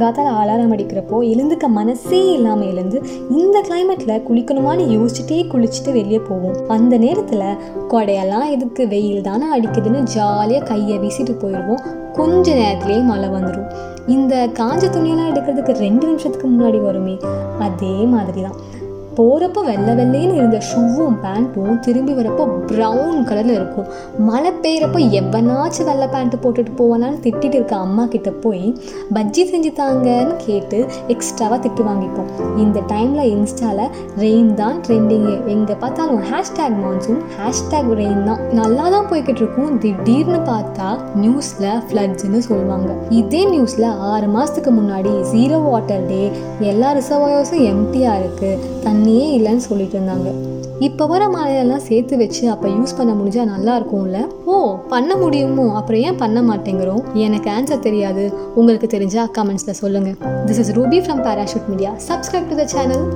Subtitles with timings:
[0.00, 2.98] காலங்காத்தால் alarm அடிக்கிறப்போ எழுந்துக்க மனசே இல்லாமல் எழுந்து
[3.36, 6.54] இந்த கிளைமேட்டில் குளிக்கணுமான்னு யோசிச்சுட்டே குளிச்சுட்டு வெளியே போவோம்.
[6.68, 7.42] அந்த நேரத்தில்
[7.90, 8.84] கொடையெல்லாம் எதுக்கு?
[8.88, 11.82] வெயில் தானே அடிக்குதுன்னு ஜாலியாக கையை வீசிட்டு போயிடுவோம்
[12.12, 13.68] கொஞ்ச நேரத்திலேயே மழை வந்துடும்
[14.06, 17.16] இந்த காஞ்ச துணியெல்லாம் எடுக்கிறதுக்கு ரெண்டு நிமிஷத்துக்கு முன்னாடி வருமே
[17.58, 18.58] அதே மாதிரி தான்
[19.18, 23.88] போகிறப்போ வெள்ளை வெள்ளைன்னு இருந்த ஷூவும் பேண்ட்டும் திரும்பி வரப்போ ப்ரௌன் கலரில் இருக்கும்.
[24.28, 28.66] மழை பெய்கிறப்போ எவனாச்சும் வெள்ளை பேண்ட்டு போட்டுட்டு போவானான்னு திட்டிட்டு இருக்க அம்மா கிட்ட போய்
[29.16, 30.78] பஜ்ஜி செஞ்சு தாங்கன்னு கேட்டு
[31.14, 32.30] எக்ஸ்ட்ராவாக திட்டு வாங்கிப்போம்.
[32.64, 33.90] இந்த டைமில் இன்ஸ்டாவில்
[34.24, 38.42] ரெயின் தான் ட்ரெண்டிங்கு எங்கே பார்த்தாலும் ஹேஷ்டேக் மான்சூன் ஹேஷ்டேக் ரெயின் தான்.
[38.60, 39.72] நல்லா தான் போய்கிட்டு இருக்கும்.
[39.84, 40.88] திடீர்னு பார்த்தா
[41.24, 42.90] நியூஸில் ஃப்ளட்ஸ்ன்னு சொல்லுவாங்க.
[43.20, 46.22] இதே நியூஸில் ஆறு மாதத்துக்கு முன்னாடி ஜீரோ வாட்டர் டே
[46.70, 48.60] எல்லா ரிசர்வாயர்ஸும் எம்டியாக இருக்குது
[49.08, 50.30] தண்ணியே இல்லைன்னு சொல்லிட்டு இருந்தாங்க.
[50.86, 54.18] இப்போ வர மழையெல்லாம் சேர்த்து வச்சு அப்போ யூஸ் பண்ண முடிஞ்சா நல்லா இருக்கும்ல?
[54.50, 54.56] ஓ
[54.92, 55.64] பண்ண முடியுமோ?
[55.78, 57.00] அப்புறம் ஏன் பண்ண மாட்டேங்கிறோம்?
[57.26, 58.24] எனக்கு ஆன்சர் தெரியாது.
[58.60, 60.16] உங்களுக்கு தெரிஞ்சா கமெண்ட்ஸில் சொல்லுங்கள்
[60.48, 63.06] this is Ruby from Parachute media subscribe to the channel